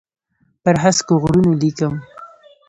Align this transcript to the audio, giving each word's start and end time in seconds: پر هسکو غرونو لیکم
پر 0.63 0.75
هسکو 0.83 1.13
غرونو 1.23 1.51
لیکم 1.61 1.93